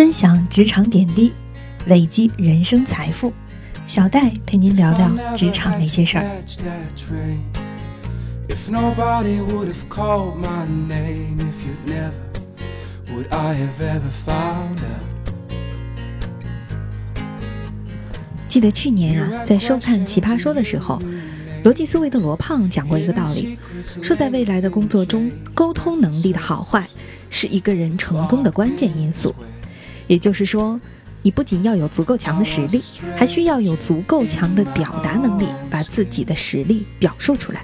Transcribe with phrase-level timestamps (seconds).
[0.00, 1.30] 分享职场点滴，
[1.84, 3.30] 累积人生财富。
[3.86, 6.24] 小戴陪您聊聊职场那些事儿。
[18.48, 20.98] 记得去年啊，在收看《奇葩说》的时候，
[21.62, 23.58] 逻辑思维的罗胖讲过一个道理，
[24.00, 26.88] 说在未来的工作中，沟通能力的好坏
[27.28, 29.34] 是一个人成功的关键因素。
[30.10, 30.80] 也就是说，
[31.22, 32.82] 你不仅要有足够强的实力，
[33.16, 37.62] 还需要有足够强的表达能力，把自己的实力表述出来。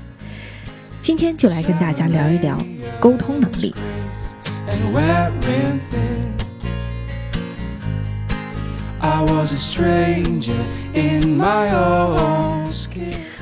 [1.03, 2.57] 今天就来跟大家聊一聊
[3.01, 3.75] 沟通能力。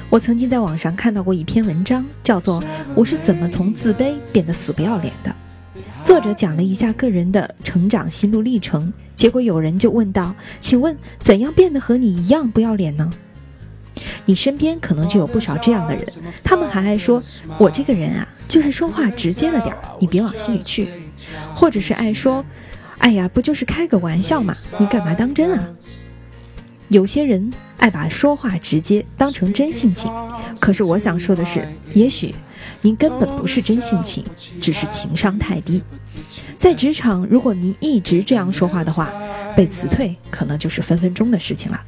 [0.08, 2.58] 我曾经在网上看到过一篇文章，叫做
[2.94, 5.30] 《我是怎么从自卑变得死不要脸的》。
[6.04, 13.10] 作者讲了一下个人的成长心路历程，结果有人就问道：“请问怎样变得和你一样不要脸呢？”
[14.26, 16.06] 你身边可能就有不少这样的人，
[16.42, 17.22] 他们还爱说
[17.58, 20.86] ：“我这个人啊，就是说话直接了点儿，你别往心里去。”
[21.56, 22.44] 或者是爱说
[22.98, 25.66] ：“哎呀，不就是开个玩笑嘛，你干嘛当真啊？”
[26.94, 30.12] 有些人爱把说话直接当成真性情，
[30.60, 32.32] 可是我想说的是，也许。
[32.82, 34.24] 您根本不是真性情，
[34.60, 35.82] 只是情商太低。
[36.56, 39.12] 在职场，如果您一直这样说话的话，
[39.56, 41.80] 被辞退可能就是分分钟的事情了。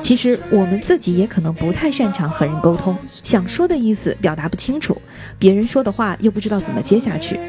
[0.00, 4.96] 其实我们自己也可能不太擅长和人沟通，想说的意思表达不清楚，
[5.36, 7.40] 别人说的话又不知道怎么接下去。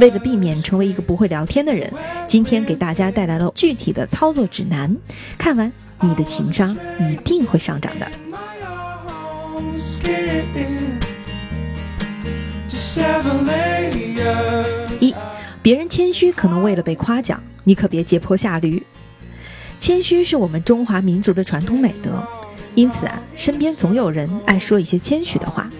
[0.00, 1.92] 为了避免成为一个不会聊天的人，
[2.26, 4.96] 今天给大家带来了具体的操作指南，
[5.36, 5.70] 看完
[6.02, 8.10] 你的情商一定会上涨的。
[14.98, 15.14] 一，
[15.62, 18.82] 别人谦虚可能为了被夸奖，你可别借坡下驴。
[19.78, 22.26] 谦虚是我们中华民族的传统美德，
[22.74, 25.70] 因此啊，身边总有人爱说一些谦虚的话。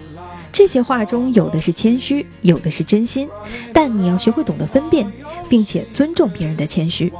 [0.51, 3.27] 这些话中有的是谦虚，有的是真心，
[3.73, 5.11] 但你要学会懂得分辨，
[5.49, 7.11] 并且尊重别人的谦虚。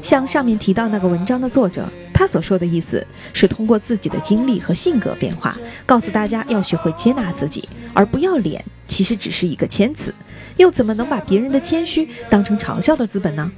[0.00, 1.90] 像上面提到那个文章的作者，
[2.20, 8.62] 他所说的意思是通过自己的经历和性格变化，告诉大家要学会接纳自己，而不要脸。
[8.86, 10.14] 其实只是一个谦词，
[10.58, 13.50] 又怎么能把别人的谦虚当成嘲笑的资本呢？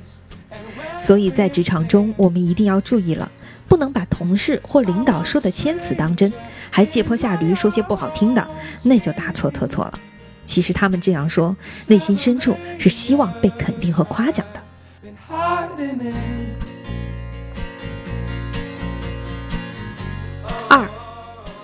[0.97, 3.29] 所以在职场中，我们一定要注意了，
[3.67, 6.33] 不能把同事或领导说的谦词当真，
[6.71, 8.49] 还借坡下驴说些不好听的，
[8.85, 9.99] 那就大错特错了。
[10.47, 11.57] 其实他们这样说，
[11.89, 14.63] 内心深处是希望被肯定和夸奖的。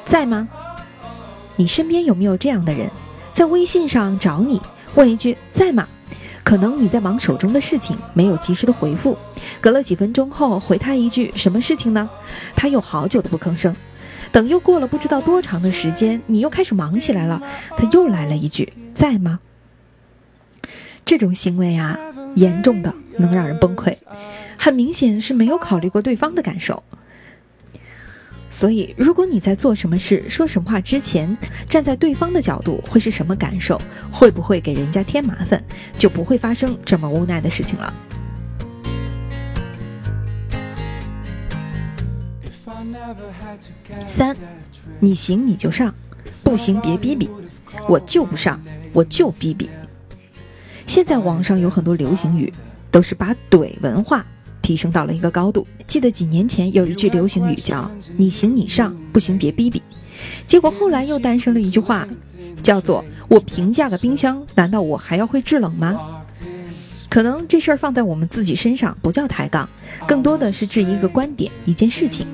[0.09, 0.49] 在吗？
[1.57, 2.91] 你身边有没有这样的人？
[3.31, 4.59] 在微信上找你，
[4.95, 5.87] 问一句在吗？
[6.43, 9.19] 可能你在忙手中的事情，没有及时的回复。
[9.61, 12.09] 隔了几分钟后回他一句什么事情呢？
[12.57, 13.77] 他又好久都不吭声。
[14.33, 17.43] 等又过了不知道多长的时间，你又开始忙起来了，
[17.77, 19.41] 他又来了一句在吗？
[21.05, 21.99] 这种行为啊，
[22.35, 23.95] 严重的能让人崩溃，
[24.57, 26.83] 很明显是没有考虑过对方的感受。
[28.51, 31.37] 所以，如果你在做什么事、说什么话之前，
[31.67, 33.81] 站在对方的角度，会是什么感受？
[34.11, 35.63] 会不会给人家添麻烦？
[35.99, 37.93] 就不会发生这么无奈的事情了。
[44.07, 44.35] 三，
[44.99, 45.95] 你行你就上，
[46.43, 47.29] 不行别逼逼，
[47.87, 48.61] 我就不上，
[48.93, 49.69] 我就逼逼。
[50.87, 52.53] 现在网上有很多流行语，
[52.91, 54.25] 都是把怼文化。
[54.69, 55.67] 提升到了一个高度。
[55.87, 59.83] 记得几年前有一句流行语叫“你行你上，不行别逼逼”，
[60.47, 62.07] 结果后来又诞生了一句话，
[62.63, 65.99] 叫做“我评价个冰箱，难道我还要会制冷吗？”
[67.09, 69.67] 可能这事儿放在我们自己身上不叫抬杠，
[70.07, 72.27] 更多的是质疑一个观点、一件事情。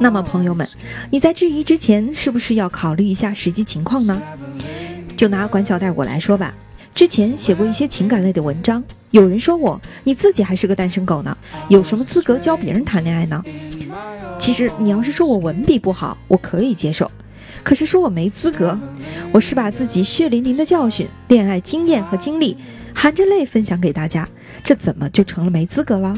[0.00, 0.68] 那么朋友们，
[1.12, 4.20] 你在质疑之前，是不是要考虑一下实际情况呢？
[5.16, 6.52] 就拿管小戴我来说吧。
[6.92, 11.36] 之前写过一些情感类的文章，有人说我你自己还是个单身狗呢，
[11.68, 13.42] 有什么资格教别人谈恋爱呢？
[14.38, 17.10] 其实你要是说我文笔不好，我可以接受，
[17.62, 18.78] 可是说我没资格，
[19.32, 22.56] 我是把自己血淋淋的教训、恋爱经验和经历，
[22.94, 24.28] 含着泪分享给大家，
[24.62, 26.14] 这怎么就成了没资格了？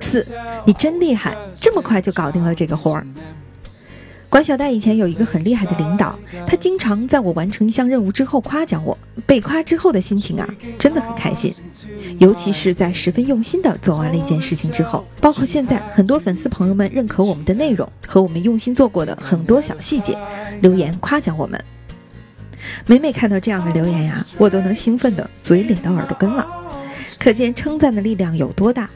[0.00, 0.26] 四，
[0.64, 3.06] 你真厉害，这么快就搞定了这个活儿。
[4.30, 8.96] 管小戴以前有一个很厉害的领导，他经常在我完成一项任务之后夸奖我，
[9.26, 10.46] 被夸之后的心情啊，
[10.78, 11.54] 真的很开心。
[12.18, 20.16] 尤其是在十分用心的做完了一件事情之后，包括现在很多粉丝朋友们认可我们的内容和我们用心做过的很多小细节，
[20.60, 21.58] 留言夸奖我们。
[22.86, 26.46] 每每看到这样的留言呀，我都能兴奋的嘴咧到耳朵根了，
[27.18, 28.90] 可见称赞的力量有多大。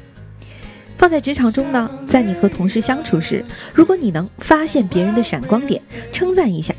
[1.02, 3.44] 放在职场中呢，在你和同事相处时，
[3.75, 5.82] 如果你能发现别人的闪光点，
[6.12, 6.72] 称赞一下，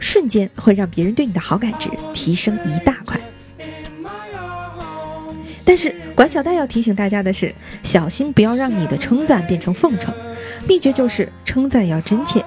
[0.00, 3.20] 瞬间会让别人对你的好感值提升一大块。
[5.62, 10.14] 但是管小戴要提醒大家的是，小心不要让你的称赞变成奉承。
[10.66, 12.42] 秘诀就是称赞要真切，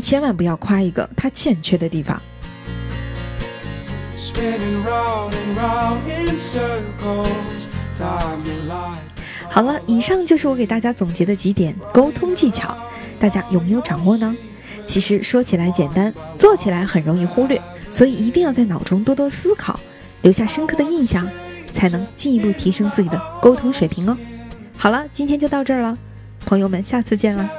[0.00, 2.22] 千万不要夸一个他欠缺的地方。
[9.50, 12.76] 好了，以上就是我给大家总结的几点沟通技巧，
[13.18, 14.36] 大家有没有掌握呢？
[14.86, 17.60] 其实说起来简单，做起来很容易忽略，
[17.90, 19.78] 所以一定要在脑中多多思考，
[20.22, 21.28] 留下深刻的印象，
[21.72, 24.16] 才能进一步提升自己的沟通水平哦。
[24.76, 25.98] 好了，今天就到这儿了，
[26.46, 27.50] 朋友们，下次见了。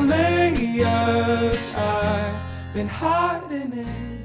[0.00, 4.15] Layers I've been hiding in